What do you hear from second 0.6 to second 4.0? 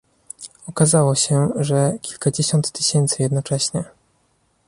Okazało się, że kilkadziesiąt tysięcy jednocześnie